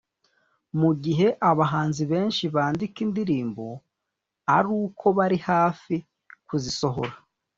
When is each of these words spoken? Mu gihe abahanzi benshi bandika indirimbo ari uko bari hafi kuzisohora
Mu 0.79 0.91
gihe 1.03 1.27
abahanzi 1.49 2.03
benshi 2.11 2.43
bandika 2.55 2.97
indirimbo 3.05 3.65
ari 4.55 4.67
uko 4.83 5.05
bari 5.17 5.37
hafi 5.47 5.95
kuzisohora 6.47 7.13